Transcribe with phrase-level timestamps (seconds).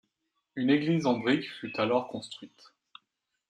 [0.55, 2.73] Une église en brique fut alors construite.